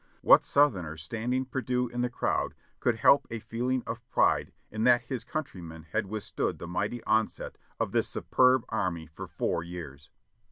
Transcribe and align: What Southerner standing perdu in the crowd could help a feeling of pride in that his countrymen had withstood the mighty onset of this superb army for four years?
What 0.23 0.43
Southerner 0.43 0.97
standing 0.97 1.45
perdu 1.45 1.87
in 1.87 2.01
the 2.01 2.09
crowd 2.09 2.55
could 2.79 2.95
help 2.95 3.27
a 3.29 3.37
feeling 3.37 3.83
of 3.85 4.01
pride 4.09 4.51
in 4.71 4.83
that 4.85 5.03
his 5.03 5.23
countrymen 5.23 5.83
had 5.91 6.07
withstood 6.07 6.57
the 6.57 6.67
mighty 6.67 7.03
onset 7.03 7.55
of 7.79 7.91
this 7.91 8.07
superb 8.07 8.65
army 8.69 9.05
for 9.05 9.27
four 9.27 9.61
years? 9.61 10.09